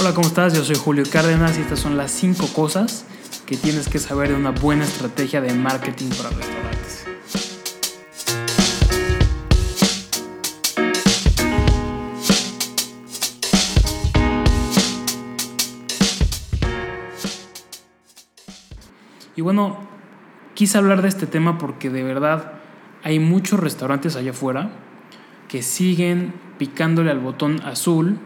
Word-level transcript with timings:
Hola, 0.00 0.14
¿cómo 0.14 0.28
estás? 0.28 0.54
Yo 0.54 0.62
soy 0.62 0.76
Julio 0.76 1.02
Cárdenas 1.10 1.58
y 1.58 1.60
estas 1.60 1.80
son 1.80 1.96
las 1.96 2.12
5 2.12 2.46
cosas 2.54 3.04
que 3.46 3.56
tienes 3.56 3.88
que 3.88 3.98
saber 3.98 4.28
de 4.28 4.36
una 4.36 4.52
buena 4.52 4.84
estrategia 4.84 5.40
de 5.40 5.52
marketing 5.52 6.10
para 6.10 6.30
restaurantes. 6.30 7.04
Y 19.34 19.40
bueno, 19.40 19.80
quise 20.54 20.78
hablar 20.78 21.02
de 21.02 21.08
este 21.08 21.26
tema 21.26 21.58
porque 21.58 21.90
de 21.90 22.04
verdad 22.04 22.52
hay 23.02 23.18
muchos 23.18 23.58
restaurantes 23.58 24.14
allá 24.14 24.30
afuera 24.30 24.70
que 25.48 25.64
siguen 25.64 26.34
picándole 26.56 27.10
al 27.10 27.18
botón 27.18 27.60
azul 27.64 28.20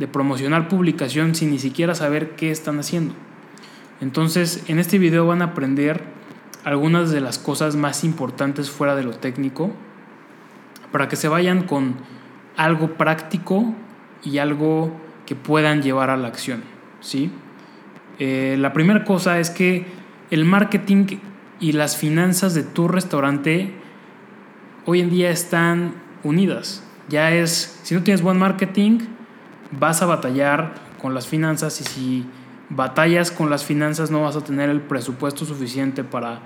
de 0.00 0.08
promocionar 0.08 0.66
publicación 0.68 1.34
sin 1.34 1.50
ni 1.50 1.58
siquiera 1.58 1.94
saber 1.94 2.30
qué 2.30 2.50
están 2.50 2.78
haciendo. 2.80 3.14
Entonces, 4.00 4.64
en 4.66 4.78
este 4.78 4.98
video 4.98 5.26
van 5.26 5.42
a 5.42 5.46
aprender 5.46 6.02
algunas 6.64 7.10
de 7.10 7.20
las 7.20 7.38
cosas 7.38 7.76
más 7.76 8.02
importantes 8.02 8.70
fuera 8.70 8.96
de 8.96 9.04
lo 9.04 9.12
técnico 9.12 9.70
para 10.90 11.08
que 11.08 11.16
se 11.16 11.28
vayan 11.28 11.64
con 11.64 11.96
algo 12.56 12.94
práctico 12.94 13.74
y 14.24 14.38
algo 14.38 14.90
que 15.26 15.36
puedan 15.36 15.82
llevar 15.82 16.08
a 16.08 16.16
la 16.16 16.28
acción. 16.28 16.62
¿sí? 17.00 17.30
Eh, 18.18 18.56
la 18.58 18.72
primera 18.72 19.04
cosa 19.04 19.38
es 19.38 19.50
que 19.50 19.84
el 20.30 20.46
marketing 20.46 21.18
y 21.60 21.72
las 21.72 21.98
finanzas 21.98 22.54
de 22.54 22.62
tu 22.62 22.88
restaurante 22.88 23.74
hoy 24.86 25.00
en 25.00 25.10
día 25.10 25.30
están 25.30 25.92
unidas. 26.24 26.82
Ya 27.10 27.32
es, 27.32 27.80
si 27.82 27.94
no 27.94 28.02
tienes 28.02 28.22
buen 28.22 28.38
marketing, 28.38 29.00
vas 29.72 30.02
a 30.02 30.06
batallar 30.06 30.74
con 31.00 31.14
las 31.14 31.26
finanzas 31.26 31.80
y 31.80 31.84
si 31.84 32.26
batallas 32.68 33.30
con 33.30 33.50
las 33.50 33.64
finanzas 33.64 34.10
no 34.10 34.22
vas 34.22 34.36
a 34.36 34.44
tener 34.44 34.70
el 34.70 34.80
presupuesto 34.80 35.44
suficiente 35.44 36.04
para, 36.04 36.40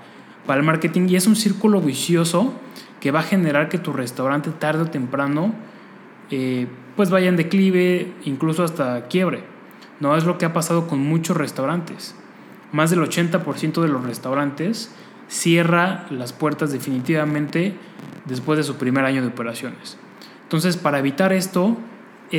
para 0.45 0.59
el 0.59 0.65
marketing 0.65 1.07
y 1.09 1.15
es 1.15 1.27
un 1.27 1.35
círculo 1.35 1.81
vicioso 1.81 2.53
que 2.99 3.11
va 3.11 3.19
a 3.19 3.23
generar 3.23 3.69
que 3.69 3.77
tu 3.77 3.93
restaurante 3.93 4.49
tarde 4.51 4.83
o 4.83 4.87
temprano 4.87 5.53
eh, 6.31 6.67
pues 6.95 7.09
vaya 7.09 7.29
en 7.29 7.35
declive, 7.35 8.11
incluso 8.23 8.63
hasta 8.63 9.07
quiebre. 9.07 9.43
No 9.99 10.15
es 10.15 10.25
lo 10.25 10.37
que 10.37 10.45
ha 10.45 10.53
pasado 10.53 10.87
con 10.87 10.99
muchos 10.99 11.37
restaurantes. 11.37 12.15
Más 12.71 12.89
del 12.89 12.99
80% 12.99 13.81
de 13.81 13.87
los 13.87 14.03
restaurantes 14.03 14.93
cierra 15.27 16.05
las 16.09 16.33
puertas 16.33 16.71
definitivamente 16.71 17.75
después 18.25 18.57
de 18.57 18.63
su 18.63 18.75
primer 18.75 19.05
año 19.05 19.21
de 19.21 19.27
operaciones. 19.27 19.97
Entonces, 20.43 20.77
para 20.77 20.99
evitar 20.99 21.33
esto, 21.33 21.77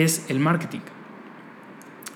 es 0.04 0.26
el 0.28 0.40
marketing. 0.40 0.80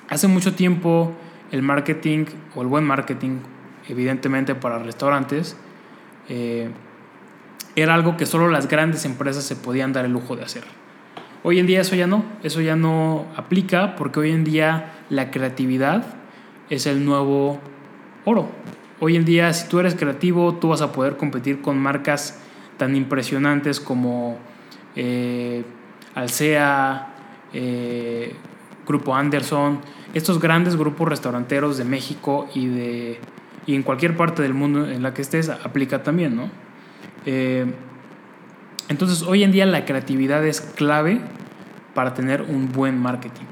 Hace 0.09 0.29
mucho 0.29 0.55
tiempo 0.55 1.15
el 1.51 1.63
marketing 1.63 2.27
o 2.55 2.63
el 2.63 2.69
buen 2.69 2.85
marketing, 2.85 3.39
evidentemente 3.89 4.55
para 4.55 4.79
restaurantes, 4.79 5.57
eh, 6.29 6.71
era 7.77 7.95
algo 7.95 8.17
que 8.17 8.27
solo 8.27 8.49
las 8.49 8.69
grandes 8.69 9.05
empresas 9.05 9.45
se 9.45 9.57
podían 9.57 9.93
dar 9.93 10.05
el 10.05 10.13
lujo 10.13 10.37
de 10.37 10.43
hacer. 10.43 10.65
Hoy 11.43 11.59
en 11.59 11.67
día 11.67 11.81
eso 11.81 11.97
ya 11.97 12.07
no, 12.07 12.25
eso 12.43 12.61
ya 12.61 12.77
no 12.77 13.27
aplica 13.37 13.97
porque 13.97 14.21
hoy 14.21 14.31
en 14.31 14.45
día 14.45 14.93
la 15.09 15.31
creatividad 15.31 16.05
es 16.69 16.87
el 16.87 17.05
nuevo 17.05 17.61
oro. 18.25 18.51
Hoy 18.99 19.17
en 19.17 19.25
día 19.25 19.53
si 19.55 19.69
tú 19.69 19.79
eres 19.79 19.95
creativo 19.95 20.57
tú 20.57 20.69
vas 20.69 20.83
a 20.83 20.93
poder 20.93 21.17
competir 21.17 21.63
con 21.63 21.79
marcas 21.79 22.39
tan 22.77 22.95
impresionantes 22.95 23.81
como 23.81 24.39
eh, 24.97 25.65
Alsea, 26.15 27.10
eh, 27.53 28.35
Grupo 28.87 29.15
Anderson, 29.15 29.81
estos 30.15 30.41
grandes 30.41 30.77
grupos 30.77 31.09
restauranteros 31.09 31.79
de 31.79 31.85
México 31.85 32.49
y, 32.55 32.67
de, 32.67 33.21
y 33.67 33.75
en 33.75 33.83
cualquier 33.83 34.17
parte 34.17 34.43
del 34.43 34.55
mundo 34.55 34.87
en 34.87 35.03
la 35.03 35.15
que 35.15 35.23
estés, 35.23 35.49
aplica 35.49 36.03
también, 36.03 36.37
¿no? 36.37 36.51
Eh, 37.27 37.67
entonces, 38.89 39.23
hoy 39.23 39.45
en 39.45 39.53
día 39.53 39.67
la 39.67 39.85
creatividad 39.85 40.45
es 40.45 40.61
clave 40.61 41.21
para 41.95 42.15
tener 42.15 42.43
un 42.43 42.73
buen 42.73 42.99
marketing. 42.99 43.45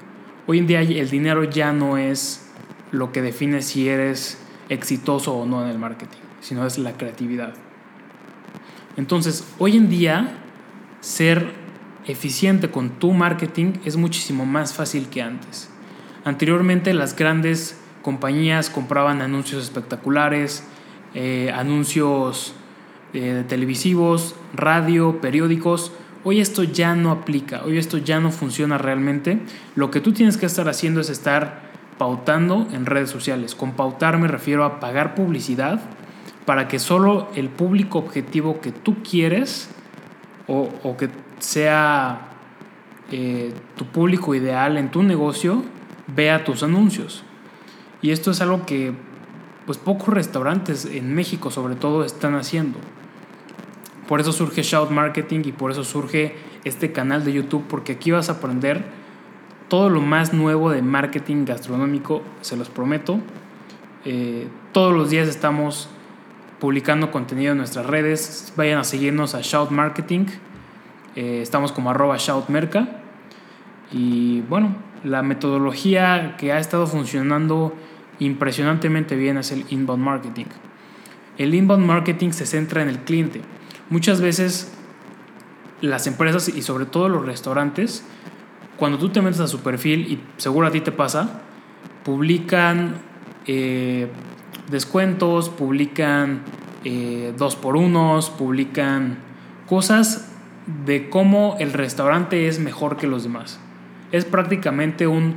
Hoy 0.46 0.58
en 0.58 0.66
día 0.66 0.80
el 0.80 1.10
dinero 1.10 1.44
ya 1.44 1.72
no 1.72 1.96
es 1.96 2.50
lo 2.90 3.12
que 3.12 3.22
define 3.22 3.62
si 3.62 3.88
eres 3.88 4.40
exitoso 4.68 5.34
o 5.34 5.46
no 5.46 5.62
en 5.62 5.70
el 5.70 5.78
marketing, 5.78 6.18
sino 6.40 6.66
es 6.66 6.78
la 6.78 6.92
creatividad. 6.94 7.54
Entonces, 8.96 9.46
hoy 9.58 9.76
en 9.76 9.88
día, 9.88 10.38
ser 11.00 11.52
eficiente 12.08 12.70
con 12.70 12.90
tu 12.98 13.12
marketing 13.12 13.74
es 13.84 13.96
muchísimo 13.96 14.46
más 14.46 14.74
fácil 14.74 15.08
que 15.08 15.22
antes. 15.22 15.70
Anteriormente 16.24 16.92
las 16.94 17.14
grandes 17.14 17.78
compañías 18.02 18.70
compraban 18.70 19.20
anuncios 19.22 19.62
espectaculares, 19.62 20.64
eh, 21.14 21.52
anuncios 21.54 22.54
eh, 23.12 23.44
televisivos, 23.48 24.34
radio, 24.54 25.20
periódicos. 25.20 25.92
Hoy 26.24 26.40
esto 26.40 26.64
ya 26.64 26.94
no 26.94 27.10
aplica, 27.10 27.62
hoy 27.64 27.78
esto 27.78 27.98
ya 27.98 28.20
no 28.20 28.30
funciona 28.30 28.78
realmente. 28.78 29.38
Lo 29.76 29.90
que 29.90 30.00
tú 30.00 30.12
tienes 30.12 30.36
que 30.36 30.46
estar 30.46 30.68
haciendo 30.68 31.00
es 31.00 31.10
estar 31.10 31.68
pautando 31.98 32.66
en 32.72 32.86
redes 32.86 33.10
sociales. 33.10 33.54
Con 33.54 33.72
pautar 33.72 34.18
me 34.18 34.28
refiero 34.28 34.64
a 34.64 34.80
pagar 34.80 35.14
publicidad 35.14 35.80
para 36.44 36.68
que 36.68 36.78
solo 36.78 37.28
el 37.34 37.48
público 37.48 37.98
objetivo 37.98 38.60
que 38.60 38.72
tú 38.72 39.02
quieres 39.02 39.68
o, 40.48 40.68
o 40.82 40.96
que 40.96 41.08
sea 41.38 42.28
eh, 43.10 43.54
tu 43.76 43.86
público 43.86 44.34
ideal 44.34 44.76
en 44.76 44.90
tu 44.90 45.02
negocio 45.02 45.62
vea 46.14 46.44
tus 46.44 46.62
anuncios. 46.62 47.24
Y 48.02 48.10
esto 48.10 48.30
es 48.30 48.40
algo 48.40 48.66
que 48.66 48.92
pues 49.66 49.78
pocos 49.78 50.08
restaurantes 50.08 50.84
en 50.86 51.14
México 51.14 51.50
sobre 51.50 51.74
todo 51.74 52.04
están 52.04 52.34
haciendo. 52.34 52.78
Por 54.06 54.20
eso 54.20 54.32
surge 54.32 54.62
Shout 54.62 54.90
Marketing 54.90 55.42
y 55.44 55.52
por 55.52 55.70
eso 55.70 55.84
surge 55.84 56.34
este 56.64 56.92
canal 56.92 57.24
de 57.24 57.32
YouTube 57.32 57.64
porque 57.68 57.92
aquí 57.92 58.10
vas 58.10 58.28
a 58.28 58.32
aprender 58.32 58.84
todo 59.68 59.90
lo 59.90 60.00
más 60.00 60.32
nuevo 60.32 60.70
de 60.70 60.80
marketing 60.80 61.44
gastronómico, 61.44 62.22
se 62.40 62.56
los 62.56 62.70
prometo. 62.70 63.20
Eh, 64.04 64.48
todos 64.72 64.94
los 64.94 65.10
días 65.10 65.28
estamos 65.28 65.90
publicando 66.60 67.10
contenido 67.10 67.52
en 67.52 67.58
nuestras 67.58 67.86
redes. 67.86 68.52
Vayan 68.56 68.78
a 68.78 68.84
seguirnos 68.84 69.34
a 69.34 69.40
Shout 69.40 69.70
Marketing 69.70 70.26
eh, 71.18 71.42
estamos 71.42 71.72
como 71.72 71.90
arroba 71.90 72.16
shoutmerca. 72.16 72.88
Y 73.90 74.42
bueno, 74.42 74.76
la 75.02 75.24
metodología 75.24 76.36
que 76.38 76.52
ha 76.52 76.60
estado 76.60 76.86
funcionando 76.86 77.74
impresionantemente 78.20 79.16
bien 79.16 79.36
es 79.36 79.50
el 79.50 79.64
inbound 79.68 80.04
marketing. 80.04 80.44
El 81.36 81.56
inbound 81.56 81.84
marketing 81.84 82.30
se 82.30 82.46
centra 82.46 82.82
en 82.82 82.88
el 82.88 83.00
cliente. 83.00 83.40
Muchas 83.90 84.20
veces 84.20 84.72
las 85.80 86.06
empresas 86.06 86.48
y 86.48 86.62
sobre 86.62 86.86
todo 86.86 87.08
los 87.08 87.26
restaurantes, 87.26 88.04
cuando 88.76 88.96
tú 88.96 89.08
te 89.08 89.20
metes 89.20 89.40
a 89.40 89.48
su 89.48 89.58
perfil, 89.58 90.12
y 90.12 90.20
seguro 90.36 90.68
a 90.68 90.70
ti 90.70 90.82
te 90.82 90.92
pasa, 90.92 91.40
publican 92.04 92.94
eh, 93.48 94.06
descuentos, 94.70 95.48
publican 95.48 96.42
eh, 96.84 97.32
dos 97.36 97.56
por 97.56 97.76
unos, 97.76 98.30
publican 98.30 99.18
cosas 99.66 100.32
de 100.86 101.08
cómo 101.10 101.56
el 101.58 101.72
restaurante 101.72 102.48
es 102.48 102.60
mejor 102.60 102.96
que 102.96 103.06
los 103.06 103.22
demás. 103.22 103.58
Es 104.12 104.24
prácticamente 104.24 105.06
un, 105.06 105.36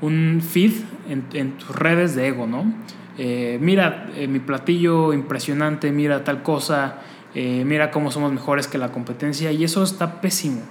un 0.00 0.42
feed 0.42 0.72
en, 1.08 1.52
tus 1.52 1.74
redes 1.74 2.14
de 2.14 2.28
ego, 2.28 2.46
¿no? 2.46 2.72
Eh, 3.18 3.58
mira 3.60 4.08
eh, 4.16 4.28
mi 4.28 4.38
platillo 4.38 5.12
impresionante, 5.12 5.92
mira 5.92 6.24
tal 6.24 6.42
cosa, 6.42 6.98
mira 7.34 7.92
cómo 7.92 8.10
somos 8.10 8.32
mejores 8.32 8.66
que 8.66 8.76
la 8.76 8.90
competencia 8.90 9.52
y 9.52 9.62
eso 9.62 9.84
está 9.84 10.20
pésimo, 10.20 10.62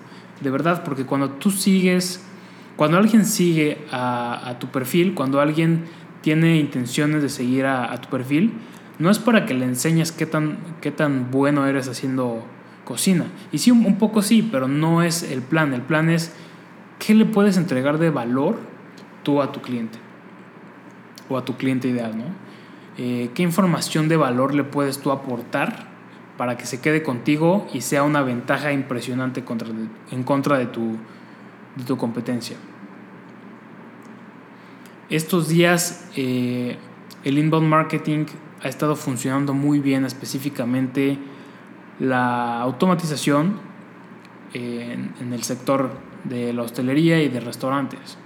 de 0.41 0.49
verdad, 0.49 0.83
porque 0.83 1.05
cuando 1.05 1.29
tú 1.29 1.51
sigues, 1.51 2.21
cuando 2.79 2.97
alguien 2.97 3.25
sigue 3.25 3.77
a, 3.91 4.55
tu 4.57 4.67
perfil, 4.67 5.13
cuando 5.13 5.41
alguien 5.41 5.83
tiene 6.21 6.57
intenciones 6.57 7.21
de 7.21 7.30
seguir 7.30 7.66
a, 7.66 7.92
a, 7.92 8.01
tu 8.01 8.10
perfil, 8.10 8.54
no 9.00 9.10
es 9.10 9.19
para 9.19 9.45
que 9.45 9.54
le 9.54 9.66
enseñes 9.66 10.12
qué 10.12 10.25
tan, 10.25 10.57
qué 10.81 10.92
tan 10.92 11.31
bueno 11.31 11.66
eres 11.66 11.88
haciendo 11.88 12.44
cocina. 12.89 13.25
Y 13.51 13.60
sí, 13.60 13.69
un, 13.69 13.98
poco 14.00 14.24
sí, 14.24 14.48
pero 14.51 14.68
no 14.68 15.04
es 15.04 15.21
el 15.21 15.44
plan. 15.44 15.74
El 15.74 15.83
plan 15.83 16.10
es 16.10 16.33
qué 16.98 17.13
le 17.13 17.25
puedes 17.25 17.56
entregar 17.56 18.00
de 18.00 18.10
valor 18.10 18.57
tú 19.21 19.44
a 19.44 19.51
tu 19.51 19.62
cliente 19.62 20.00
o 21.30 21.38
a 21.38 21.45
tu 21.45 21.56
cliente 21.56 21.88
ideal, 21.88 22.18
¿no? 22.18 22.25
Eh, 22.98 23.30
¿Qué 23.36 23.44
información 23.44 24.10
de 24.10 24.18
valor 24.18 24.56
le 24.56 24.63
puedes 24.63 25.00
tú 25.00 25.12
aportar 25.12 25.88
para 26.36 26.57
que 26.57 26.65
se 26.65 26.81
quede 26.81 27.04
contigo 27.04 27.68
y 27.74 27.81
sea 27.81 28.01
una 28.01 28.24
ventaja 28.24 28.74
impresionante 28.74 29.44
en 30.12 30.24
contra 30.24 30.57
de 30.57 30.65
tu, 30.65 30.98
de 31.75 31.83
tu 31.86 31.95
competencia? 31.95 32.57
Estos 35.09 35.47
días 35.47 36.07
eh, 36.15 36.77
el 37.23 37.39
inbound 37.39 37.67
marketing 37.67 38.25
ha 38.61 38.67
estado 38.67 38.95
funcionando 38.95 39.56
muy 39.56 39.79
bien 39.79 40.06
específicamente 40.06 41.17
la 42.00 42.61
automatización 42.61 43.59
en, 44.53 45.33
el 45.33 45.41
sector 45.41 45.89
de 46.25 46.53
la 46.53 46.61
hostelería 46.61 47.23
y 47.23 47.27
de 47.27 47.39
restaurantes. 47.39 48.19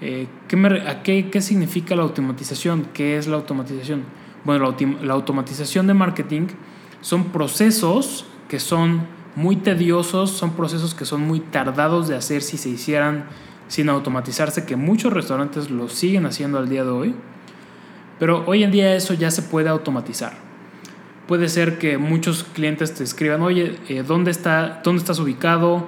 Eh, 0.00 0.26
¿qué, 0.48 0.56
a 0.86 1.02
qué, 1.02 1.40
significa 1.42 1.94
la 1.94 2.02
automatización? 2.02 2.88
¿Qué 2.94 3.18
es 3.18 3.26
la 3.26 3.36
automatización? 3.36 4.04
Bueno, 4.44 4.70
la, 4.70 4.96
la 5.02 5.12
automatización 5.12 5.86
de 5.86 5.92
marketing 5.92 6.46
son 7.02 7.24
procesos 7.24 8.24
que 8.48 8.58
son 8.58 9.02
muy 9.34 9.56
tediosos, 9.56 10.30
son 10.30 10.52
procesos 10.52 10.94
que 10.94 11.04
son 11.04 11.20
muy 11.20 11.40
tardados 11.40 12.08
de 12.08 12.16
hacer 12.16 12.40
si 12.40 12.56
se 12.56 12.70
hicieran 12.70 13.26
sin 13.68 13.88
automatizarse, 13.88 14.64
que 14.64 14.76
muchos 14.76 15.12
restaurantes 15.12 15.70
lo 15.70 15.88
siguen 15.88 16.26
haciendo 16.26 16.58
al 16.58 16.68
día 16.68 16.84
de 16.84 16.90
hoy. 16.90 17.14
Pero 18.18 18.44
hoy 18.46 18.62
en 18.62 18.70
día 18.70 18.94
eso 18.94 19.14
ya 19.14 19.30
se 19.30 19.42
puede 19.42 19.68
automatizar. 19.68 20.32
Puede 21.26 21.48
ser 21.48 21.78
que 21.78 21.98
muchos 21.98 22.44
clientes 22.44 22.94
te 22.94 23.02
escriban, 23.02 23.42
oye, 23.42 23.78
eh, 23.88 24.04
¿dónde, 24.06 24.30
está, 24.30 24.80
¿dónde 24.84 25.00
estás 25.00 25.18
ubicado? 25.18 25.86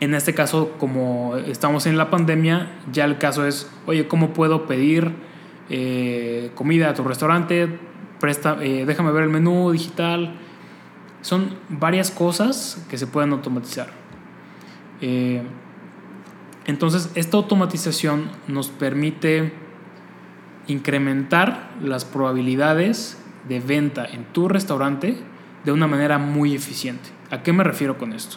En 0.00 0.14
este 0.14 0.34
caso, 0.34 0.72
como 0.78 1.36
estamos 1.36 1.86
en 1.86 1.96
la 1.96 2.10
pandemia, 2.10 2.72
ya 2.90 3.04
el 3.04 3.18
caso 3.18 3.46
es, 3.46 3.70
oye, 3.86 4.08
¿cómo 4.08 4.32
puedo 4.32 4.66
pedir 4.66 5.12
eh, 5.68 6.50
comida 6.54 6.88
a 6.88 6.94
tu 6.94 7.04
restaurante? 7.04 7.78
Presta, 8.18 8.56
eh, 8.62 8.84
déjame 8.86 9.12
ver 9.12 9.24
el 9.24 9.28
menú 9.28 9.70
digital. 9.70 10.34
Son 11.20 11.54
varias 11.68 12.10
cosas 12.10 12.84
que 12.88 12.98
se 12.98 13.06
pueden 13.06 13.32
automatizar. 13.32 13.90
Entonces, 16.66 17.10
esta 17.14 17.36
automatización 17.36 18.30
nos 18.46 18.68
permite 18.68 19.52
incrementar 20.68 21.70
las 21.82 22.04
probabilidades 22.04 23.18
de 23.48 23.60
venta 23.60 24.04
en 24.04 24.24
tu 24.24 24.48
restaurante 24.48 25.16
de 25.64 25.72
una 25.72 25.86
manera 25.86 26.18
muy 26.18 26.54
eficiente. 26.54 27.10
¿A 27.30 27.42
qué 27.42 27.52
me 27.52 27.64
refiero 27.64 27.98
con 27.98 28.12
esto? 28.12 28.36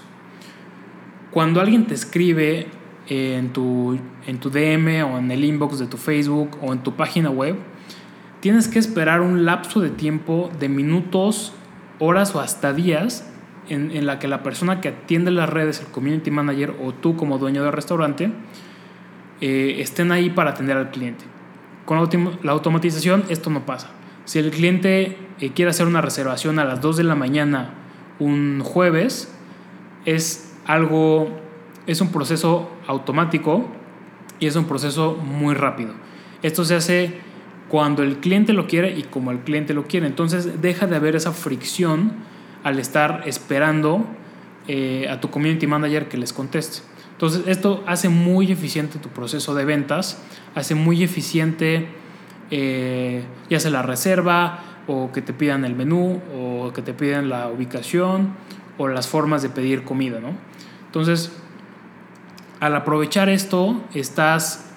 Cuando 1.32 1.62
alguien 1.62 1.86
te 1.86 1.94
escribe 1.94 2.68
en 3.08 3.54
tu, 3.54 4.00
en 4.26 4.40
tu 4.40 4.50
DM 4.50 5.04
o 5.04 5.20
en 5.20 5.30
el 5.30 5.44
inbox 5.44 5.78
de 5.78 5.86
tu 5.86 5.98
Facebook 5.98 6.58
o 6.62 6.74
en 6.74 6.80
tu 6.80 6.96
página 6.96 7.30
web, 7.30 7.58
tienes 8.40 8.68
que 8.68 8.80
esperar 8.80 9.22
un 9.22 9.46
lapso 9.46 9.82
de 9.82 9.90
tiempo 9.90 10.50
de 10.60 10.70
minutos, 10.70 11.54
horas 12.00 12.34
o 12.36 12.40
hasta 12.40 12.74
días 12.74 13.32
en, 13.70 13.92
en, 13.92 14.06
la 14.06 14.20
que 14.20 14.28
la 14.28 14.44
persona 14.44 14.82
que 14.82 14.90
atiende 14.90 15.32
las 15.32 15.50
redes, 15.50 15.82
el 15.82 15.88
community 15.88 16.32
manager 16.32 16.76
o 16.84 16.94
tú 16.94 17.16
como 17.16 17.38
dueño 17.38 17.64
del 17.64 17.72
restaurante, 17.74 18.32
eh, 19.42 19.78
estén 19.80 20.12
ahí 20.12 20.30
para 20.30 20.52
atender 20.52 20.78
al 20.78 20.92
cliente. 20.92 21.26
Con 21.86 21.98
la 22.44 22.52
automatización 22.52 23.26
esto 23.30 23.50
no 23.50 23.66
pasa. 23.66 23.90
Si 24.24 24.40
el 24.40 24.50
cliente 24.50 25.18
eh, 25.40 25.52
quiere 25.54 25.72
hacer 25.72 25.88
una 25.88 26.02
reservación 26.02 26.58
a 26.58 26.66
las 26.66 26.82
2 26.82 26.98
de 26.98 27.04
la 27.04 27.16
mañana 27.16 27.74
un 28.18 28.62
jueves, 28.64 29.34
es 30.06 30.56
algo, 30.66 31.30
es 31.86 32.02
un 32.02 32.12
proceso 32.12 32.72
automático 32.88 33.68
y 34.40 34.48
es 34.48 34.56
un 34.56 34.66
proceso 34.66 35.16
muy 35.16 35.54
rápido. 35.54 35.94
Esto 36.42 36.64
se 36.64 36.76
hace 36.76 37.20
cuando 37.68 38.04
el 38.04 38.18
cliente 38.18 38.54
lo 38.54 38.68
quiere 38.68 38.98
y 38.98 39.04
como 39.04 39.32
el 39.32 39.40
cliente 39.40 39.74
lo 39.74 39.86
quiere. 39.86 40.08
Entonces 40.08 40.62
deja 40.62 40.88
de 40.88 40.96
haber 40.96 41.16
esa 41.16 41.34
fricción 41.34 42.14
al 42.66 42.80
estar 42.80 43.22
esperando 43.28 44.04
eh, 44.68 45.08
a 45.08 45.22
tu 45.22 45.30
community 45.30 45.68
manager 45.68 46.10
que 46.10 46.18
les 46.18 46.34
conteste. 46.34 46.80
Entonces 47.12 47.44
esto 47.46 47.84
hace 47.86 48.10
muy 48.10 48.52
eficiente 48.52 48.98
tu 48.98 49.10
proceso 49.10 49.54
de 49.54 49.66
ventas, 49.66 50.20
hace 50.56 50.74
muy 50.74 51.04
eficiente 51.04 51.88
eh, 52.50 53.24
ya 53.52 53.60
sea 53.60 53.70
la 53.70 53.84
reserva 53.84 54.60
o 54.88 55.12
que 55.12 55.22
te 55.22 55.32
pidan 55.32 55.64
el 55.64 55.76
menú 55.76 56.20
o 56.36 56.74
que 56.74 56.82
te 56.82 56.94
pidan 56.94 57.30
la 57.30 57.50
ubicación 57.50 58.34
o 58.80 58.88
las 58.88 59.08
formas 59.08 59.44
de 59.44 59.50
pedir 59.50 59.84
comida, 59.84 60.20
¿no? 60.20 60.34
Entonces, 60.88 61.32
al 62.60 62.76
aprovechar 62.76 63.30
esto, 63.30 63.80
estás 63.94 64.72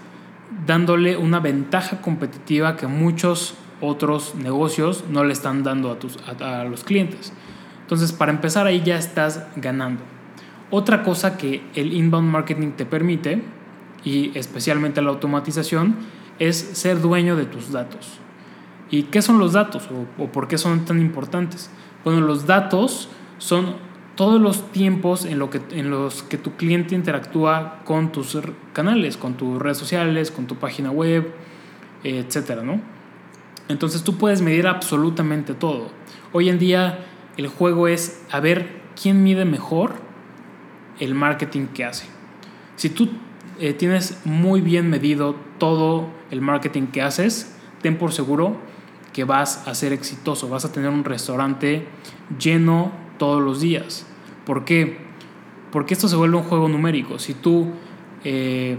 dándole 0.66 1.16
una 1.16 1.40
ventaja 1.40 2.02
competitiva 2.02 2.76
que 2.76 2.86
muchos 2.86 3.54
otros 3.80 4.34
negocios 4.34 5.04
no 5.08 5.24
le 5.24 5.32
están 5.32 5.62
dando 5.62 5.90
a, 5.90 5.98
tus, 5.98 6.18
a 6.26 6.64
los 6.64 6.84
clientes. 6.84 7.32
Entonces, 7.88 8.12
para 8.12 8.30
empezar 8.30 8.66
ahí 8.66 8.82
ya 8.84 8.98
estás 8.98 9.46
ganando. 9.56 10.02
Otra 10.70 11.02
cosa 11.02 11.38
que 11.38 11.62
el 11.74 11.94
inbound 11.94 12.30
marketing 12.30 12.72
te 12.72 12.84
permite, 12.84 13.42
y 14.04 14.30
especialmente 14.36 15.00
la 15.00 15.08
automatización, 15.08 15.96
es 16.38 16.58
ser 16.58 17.00
dueño 17.00 17.34
de 17.34 17.46
tus 17.46 17.72
datos. 17.72 18.18
¿Y 18.90 19.04
qué 19.04 19.22
son 19.22 19.38
los 19.38 19.54
datos 19.54 19.88
o, 20.18 20.26
por 20.26 20.48
qué 20.48 20.58
son 20.58 20.84
tan 20.84 21.00
importantes? 21.00 21.70
Bueno, 22.04 22.20
los 22.20 22.46
datos 22.46 23.08
son 23.38 23.76
todos 24.16 24.38
los 24.38 24.70
tiempos 24.70 25.24
en, 25.24 25.38
lo 25.38 25.48
que, 25.48 25.62
en 25.70 25.88
los 25.88 26.22
que 26.22 26.36
tu 26.36 26.56
cliente 26.56 26.94
interactúa 26.94 27.80
con 27.86 28.12
tus 28.12 28.36
canales, 28.74 29.16
con 29.16 29.38
tus 29.38 29.58
redes 29.58 29.78
sociales, 29.78 30.30
con 30.30 30.46
tu 30.46 30.56
página 30.56 30.90
web, 30.90 31.32
etcétera, 32.04 32.62
¿no? 32.62 32.82
Entonces 33.68 34.02
tú 34.02 34.18
puedes 34.18 34.42
medir 34.42 34.66
absolutamente 34.66 35.54
todo. 35.54 35.88
Hoy 36.34 36.50
en 36.50 36.58
día 36.58 37.06
el 37.38 37.46
juego 37.46 37.88
es 37.88 38.20
a 38.30 38.40
ver 38.40 38.82
quién 39.00 39.22
mide 39.22 39.44
mejor 39.44 39.94
el 40.98 41.14
marketing 41.14 41.68
que 41.68 41.84
hace. 41.84 42.06
Si 42.74 42.90
tú 42.90 43.08
eh, 43.60 43.72
tienes 43.72 44.20
muy 44.24 44.60
bien 44.60 44.90
medido 44.90 45.36
todo 45.58 46.08
el 46.30 46.40
marketing 46.40 46.88
que 46.88 47.00
haces, 47.00 47.56
ten 47.80 47.96
por 47.96 48.12
seguro 48.12 48.56
que 49.12 49.22
vas 49.22 49.66
a 49.68 49.74
ser 49.74 49.92
exitoso, 49.92 50.48
vas 50.48 50.64
a 50.64 50.72
tener 50.72 50.90
un 50.90 51.04
restaurante 51.04 51.86
lleno 52.38 52.90
todos 53.18 53.40
los 53.40 53.60
días. 53.60 54.04
¿Por 54.44 54.64
qué? 54.64 54.98
Porque 55.70 55.94
esto 55.94 56.08
se 56.08 56.16
vuelve 56.16 56.36
un 56.36 56.42
juego 56.42 56.68
numérico. 56.68 57.20
Si 57.20 57.34
tú 57.34 57.68
eh, 58.24 58.78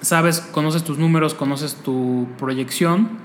sabes, 0.00 0.40
conoces 0.40 0.84
tus 0.84 0.98
números, 0.98 1.34
conoces 1.34 1.74
tu 1.74 2.28
proyección, 2.38 3.18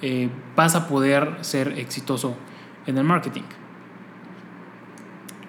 eh, 0.00 0.28
vas 0.54 0.76
a 0.76 0.86
poder 0.86 1.38
ser 1.40 1.76
exitoso 1.78 2.36
en 2.86 2.98
el 2.98 3.04
marketing. 3.04 3.42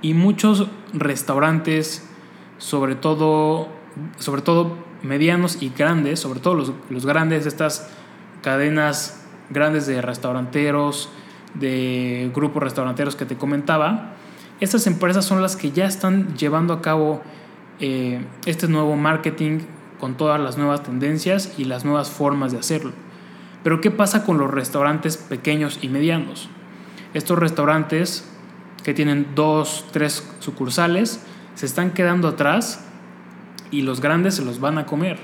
Y 0.05 0.13
muchos 0.13 0.67
restaurantes, 0.93 2.07
sobre 2.59 2.93
todo, 2.93 3.69
sobre 4.19 4.43
todo 4.43 4.77
medianos 5.01 5.63
y 5.63 5.71
grandes, 5.75 6.19
sobre 6.19 6.39
todo 6.39 6.53
los, 6.53 6.73
los 6.91 7.07
grandes, 7.07 7.47
estas 7.47 7.89
cadenas 8.43 9.25
grandes 9.49 9.87
de 9.87 10.03
restauranteros, 10.03 11.09
de 11.55 12.29
grupos 12.35 12.61
restauranteros 12.61 13.15
que 13.15 13.25
te 13.25 13.35
comentaba, 13.35 14.13
estas 14.59 14.85
empresas 14.85 15.25
son 15.25 15.41
las 15.41 15.55
que 15.55 15.71
ya 15.71 15.87
están 15.87 16.37
llevando 16.37 16.75
a 16.75 16.83
cabo 16.83 17.23
eh, 17.79 18.23
este 18.45 18.67
nuevo 18.67 18.95
marketing 18.95 19.61
con 19.99 20.17
todas 20.17 20.39
las 20.39 20.55
nuevas 20.55 20.83
tendencias 20.83 21.55
y 21.57 21.63
las 21.65 21.83
nuevas 21.83 22.11
formas 22.11 22.51
de 22.51 22.59
hacerlo. 22.59 22.91
Pero 23.63 23.81
¿qué 23.81 23.89
pasa 23.89 24.23
con 24.23 24.37
los 24.37 24.51
restaurantes 24.51 25.17
pequeños 25.17 25.79
y 25.81 25.89
medianos? 25.89 26.47
Estos 27.15 27.39
restaurantes 27.39 28.34
que 28.85 28.93
tienen 28.93 29.29
dos, 29.33 29.87
tres 29.91 30.23
sucursales, 30.39 31.19
se 31.55 31.65
están 31.65 31.89
quedando 31.89 32.27
atrás 32.27 32.85
y 33.71 33.81
los 33.81 33.99
grandes 33.99 34.35
se 34.35 34.45
los 34.45 34.59
van 34.59 34.77
a 34.77 34.85
comer. 34.85 35.17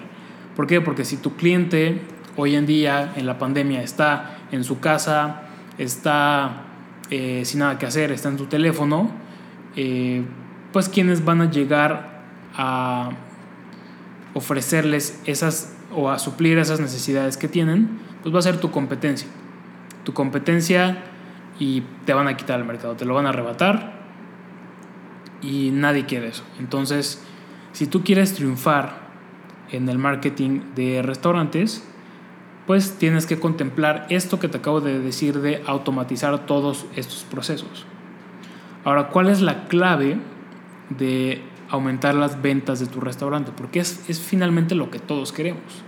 ¿Por 0.55 0.65
qué? 0.65 0.81
Porque 0.81 1.05
si 1.05 1.15
tu 1.15 1.35
cliente 1.35 2.01
hoy 2.37 2.55
en 2.55 2.65
día 2.65 3.13
en 3.15 3.27
la 3.27 3.37
pandemia 3.37 3.83
está 3.83 4.39
en 4.51 4.63
su 4.63 4.79
casa, 4.79 5.43
está 5.77 6.63
eh, 7.11 7.43
sin 7.45 7.59
nada 7.59 7.77
que 7.77 7.85
hacer, 7.85 8.11
está 8.11 8.29
en 8.29 8.39
su 8.39 8.47
teléfono, 8.47 9.11
eh, 9.75 10.25
pues 10.73 10.89
quienes 10.89 11.23
van 11.23 11.41
a 11.41 11.51
llegar 11.51 12.23
a 12.55 13.11
ofrecerles 14.33 15.21
esas 15.25 15.75
o 15.95 16.09
a 16.09 16.17
suplir 16.17 16.57
esas 16.57 16.79
necesidades 16.79 17.37
que 17.37 17.47
tienen, 17.47 17.99
pues 18.23 18.33
va 18.33 18.39
a 18.39 18.41
ser 18.41 18.57
tu 18.57 18.71
competencia. 18.71 19.27
Tu 20.03 20.13
competencia 20.13 21.10
y 21.61 21.83
te 22.05 22.15
van 22.15 22.27
a 22.27 22.35
quitar 22.35 22.59
el 22.59 22.65
mercado, 22.65 22.95
te 22.95 23.05
lo 23.05 23.13
van 23.13 23.27
a 23.27 23.29
arrebatar 23.29 23.93
y 25.43 25.69
nadie 25.69 26.07
quiere 26.07 26.29
eso. 26.29 26.43
Entonces, 26.59 27.23
si 27.71 27.85
tú 27.85 28.03
quieres 28.03 28.33
triunfar 28.33 28.97
en 29.69 29.87
el 29.87 29.99
marketing 29.99 30.61
de 30.73 31.03
restaurantes, 31.03 31.87
pues 32.65 32.97
tienes 32.97 33.27
que 33.27 33.39
contemplar 33.39 34.07
esto 34.09 34.39
que 34.39 34.47
te 34.47 34.57
acabo 34.57 34.81
de 34.81 34.97
decir 34.97 35.39
de 35.39 35.61
automatizar 35.67 36.47
todos 36.47 36.87
estos 36.95 37.25
procesos. 37.29 37.85
Ahora, 38.83 39.09
¿cuál 39.09 39.29
es 39.29 39.39
la 39.39 39.67
clave 39.67 40.17
de 40.89 41.43
aumentar 41.69 42.15
las 42.15 42.41
ventas 42.41 42.79
de 42.79 42.87
tu 42.87 43.01
restaurante? 43.01 43.51
Porque 43.55 43.81
es, 43.81 44.09
es 44.09 44.19
finalmente 44.19 44.73
lo 44.73 44.89
que 44.89 44.97
todos 44.97 45.31
queremos. 45.31 45.83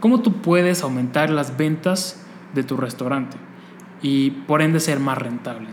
¿Cómo 0.00 0.20
tú 0.20 0.42
puedes 0.42 0.82
aumentar 0.82 1.30
las 1.30 1.56
ventas 1.56 2.26
de 2.54 2.64
tu 2.64 2.76
restaurante? 2.76 3.36
Y 4.02 4.30
por 4.30 4.60
ende 4.60 4.80
ser 4.80 5.00
más 5.00 5.16
rentable. 5.16 5.68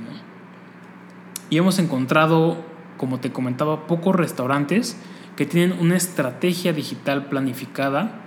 Y 1.50 1.58
hemos 1.58 1.80
encontrado, 1.80 2.58
como 2.98 3.20
te 3.20 3.32
comentaba, 3.32 3.88
pocos 3.88 4.16
restaurantes 4.16 4.98
que 5.36 5.46
tienen 5.46 5.78
una 5.80 5.98
estrategia 5.98 6.74
digital 6.74 7.26
planificada 7.26 8.22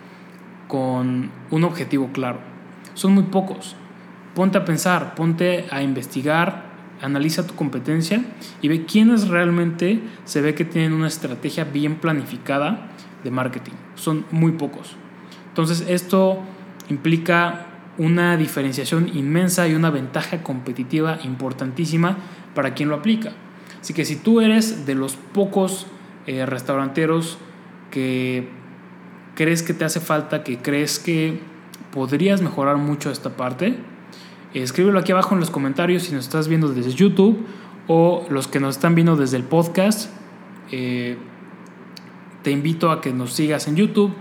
con 0.66 1.30
un 1.50 1.64
objetivo 1.64 2.10
claro. 2.12 2.40
Son 2.94 3.12
muy 3.12 3.24
pocos. 3.24 3.76
Ponte 4.34 4.58
a 4.58 4.64
pensar, 4.64 5.14
ponte 5.14 5.66
a 5.70 5.82
investigar, 5.82 6.64
analiza 7.00 7.46
tu 7.46 7.54
competencia 7.54 8.24
y 8.60 8.68
ve 8.68 8.86
quiénes 8.86 9.28
realmente 9.28 10.02
se 10.24 10.40
ve 10.40 10.54
que 10.54 10.64
tienen 10.64 10.94
una 10.94 11.08
estrategia 11.08 11.64
bien 11.64 11.96
planificada 11.96 12.88
de 13.22 13.30
marketing. 13.30 13.74
Son 13.94 14.24
muy 14.30 14.52
pocos. 14.52 14.96
Entonces 15.48 15.84
esto 15.86 16.38
implica 16.88 17.66
una 17.98 18.36
diferenciación 18.36 19.10
inmensa 19.14 19.68
y 19.68 19.74
una 19.74 19.90
ventaja 19.90 20.42
competitiva 20.42 21.18
importantísima 21.24 22.16
para 22.54 22.74
quien 22.74 22.88
lo 22.88 22.96
aplica. 22.96 23.32
Así 23.80 23.94
que 23.94 24.04
si 24.04 24.16
tú 24.16 24.40
eres 24.40 24.86
de 24.86 24.94
los 24.94 25.16
pocos 25.16 25.86
eh, 26.26 26.46
restauranteros 26.46 27.38
que 27.90 28.48
crees 29.34 29.62
que 29.62 29.74
te 29.74 29.84
hace 29.84 30.00
falta, 30.00 30.44
que 30.44 30.58
crees 30.58 30.98
que 30.98 31.40
podrías 31.92 32.40
mejorar 32.40 32.76
mucho 32.76 33.10
esta 33.10 33.30
parte, 33.30 33.76
escríbelo 34.54 34.98
aquí 34.98 35.12
abajo 35.12 35.34
en 35.34 35.40
los 35.40 35.50
comentarios 35.50 36.04
si 36.04 36.14
nos 36.14 36.24
estás 36.24 36.48
viendo 36.48 36.68
desde 36.68 36.92
YouTube 36.92 37.44
o 37.88 38.24
los 38.30 38.48
que 38.48 38.60
nos 38.60 38.76
están 38.76 38.94
viendo 38.94 39.16
desde 39.16 39.36
el 39.36 39.44
podcast. 39.44 40.10
Eh, 40.70 41.16
te 42.42 42.50
invito 42.50 42.90
a 42.90 43.00
que 43.00 43.12
nos 43.12 43.32
sigas 43.32 43.68
en 43.68 43.76
YouTube 43.76 44.12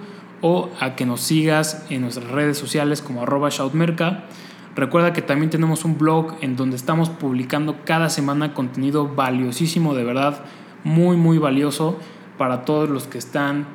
o 0.41 0.69
a 0.79 0.95
que 0.95 1.05
nos 1.05 1.21
sigas 1.21 1.85
en 1.89 2.01
nuestras 2.01 2.29
redes 2.29 2.57
sociales 2.57 3.01
como 3.01 3.23
arroba 3.23 3.49
shoutmerca. 3.49 4.25
Recuerda 4.75 5.13
que 5.13 5.21
también 5.21 5.49
tenemos 5.49 5.85
un 5.85 5.97
blog 5.97 6.35
en 6.41 6.55
donde 6.55 6.75
estamos 6.75 7.09
publicando 7.09 7.77
cada 7.85 8.09
semana 8.09 8.53
contenido 8.53 9.07
valiosísimo, 9.07 9.93
de 9.93 10.03
verdad, 10.03 10.43
muy, 10.83 11.17
muy 11.17 11.37
valioso 11.37 11.97
para 12.37 12.65
todos 12.65 12.89
los 12.89 13.07
que 13.07 13.17
están 13.17 13.67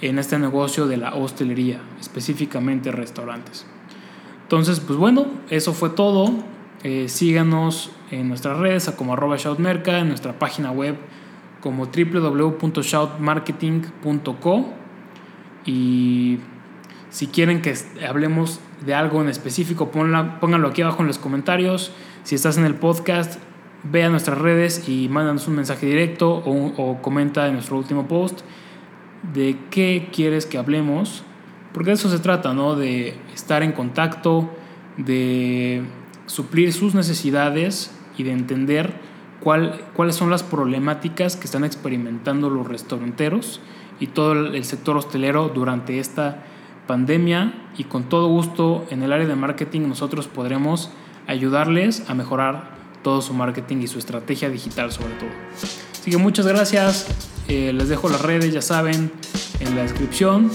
en 0.00 0.18
este 0.18 0.38
negocio 0.38 0.86
de 0.86 0.96
la 0.96 1.14
hostelería, 1.14 1.80
específicamente 2.00 2.90
restaurantes. 2.90 3.66
Entonces, 4.42 4.80
pues 4.80 4.98
bueno, 4.98 5.26
eso 5.50 5.74
fue 5.74 5.90
todo. 5.90 6.32
Eh, 6.82 7.08
síganos 7.08 7.90
en 8.10 8.28
nuestras 8.28 8.58
redes 8.58 8.90
como 8.96 9.12
arroba 9.12 9.36
shoutmerca, 9.36 9.98
en 9.98 10.08
nuestra 10.08 10.38
página 10.38 10.72
web 10.72 10.96
como 11.60 11.86
www.shoutmarketing.co 11.86 14.79
y 15.64 16.38
si 17.10 17.26
quieren 17.26 17.60
que 17.60 17.74
hablemos 18.08 18.60
de 18.84 18.94
algo 18.94 19.20
en 19.20 19.28
específico, 19.28 19.90
pónganlo 19.90 20.68
aquí 20.68 20.82
abajo 20.82 21.02
en 21.02 21.08
los 21.08 21.18
comentarios. 21.18 21.92
Si 22.22 22.34
estás 22.34 22.56
en 22.56 22.64
el 22.64 22.76
podcast, 22.76 23.40
ve 23.82 24.04
a 24.04 24.10
nuestras 24.10 24.38
redes 24.38 24.88
y 24.88 25.08
mándanos 25.08 25.48
un 25.48 25.56
mensaje 25.56 25.86
directo 25.86 26.30
o, 26.30 27.02
comenta 27.02 27.48
en 27.48 27.54
nuestro 27.54 27.78
último 27.78 28.06
post 28.06 28.40
de 29.34 29.56
qué 29.70 30.08
quieres 30.12 30.46
que 30.46 30.58
hablemos. 30.58 31.24
Porque 31.72 31.90
de 31.90 31.94
eso 31.94 32.08
se 32.10 32.18
trata, 32.18 32.52
¿no? 32.52 32.74
De 32.74 33.14
estar 33.34 33.62
en 33.62 33.72
contacto, 33.72 34.50
de 34.96 35.82
suplir 36.26 36.72
sus 36.72 36.94
necesidades 36.94 37.92
y 38.16 38.22
de 38.22 38.32
entender 38.32 38.94
cuál, 39.40 39.80
cuáles 39.94 40.16
son 40.16 40.30
las 40.30 40.42
problemáticas 40.42 41.36
que 41.36 41.44
están 41.44 41.64
experimentando 41.64 42.50
los 42.50 42.66
restauranteros 42.66 43.60
y 44.00 44.08
todo 44.08 44.32
el 44.32 44.64
sector 44.64 44.96
hostelero 44.96 45.48
durante 45.48 45.98
esta 46.00 46.42
pandemia 46.86 47.68
y 47.78 47.84
con 47.84 48.08
todo 48.08 48.26
gusto 48.26 48.84
en 48.90 49.02
el 49.02 49.12
área 49.12 49.26
de 49.26 49.36
marketing 49.36 49.82
nosotros 49.82 50.26
podremos 50.26 50.90
ayudarles 51.26 52.08
a 52.08 52.14
mejorar 52.14 52.70
todo 53.02 53.22
su 53.22 53.32
marketing 53.32 53.78
y 53.82 53.86
su 53.86 53.98
estrategia 53.98 54.50
digital 54.50 54.90
sobre 54.90 55.14
todo. 55.14 55.30
Así 55.92 56.10
que 56.10 56.16
muchas 56.16 56.46
gracias, 56.46 57.06
eh, 57.48 57.72
les 57.72 57.88
dejo 57.88 58.08
las 58.08 58.22
redes, 58.22 58.52
ya 58.52 58.62
saben, 58.62 59.12
en 59.60 59.76
la 59.76 59.82
descripción 59.82 60.50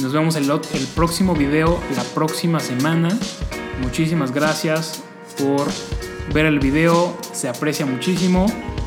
nos 0.00 0.12
vemos 0.12 0.36
en 0.36 0.44
el 0.50 0.86
próximo 0.94 1.34
video 1.34 1.78
la 1.96 2.02
próxima 2.14 2.60
semana. 2.60 3.08
Muchísimas 3.82 4.32
gracias 4.32 5.02
por 5.38 5.66
ver 6.32 6.46
el 6.46 6.58
video, 6.58 7.16
se 7.32 7.48
aprecia 7.48 7.86
muchísimo, 7.86 8.46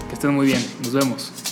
que 0.10 0.16
estén 0.16 0.34
muy 0.34 0.48
bien, 0.48 0.66
nos 0.82 0.94
vemos. 0.94 1.45